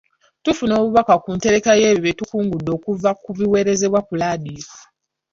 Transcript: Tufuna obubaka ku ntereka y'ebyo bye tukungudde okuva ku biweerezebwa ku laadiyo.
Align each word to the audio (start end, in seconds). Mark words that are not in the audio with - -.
Tufuna 0.43 0.73
obubaka 0.79 1.13
ku 1.23 1.29
ntereka 1.37 1.71
y'ebyo 1.81 2.01
bye 2.03 2.17
tukungudde 2.19 2.69
okuva 2.77 3.09
ku 3.23 3.29
biweerezebwa 3.37 3.99
ku 4.07 4.13
laadiyo. 4.19 4.71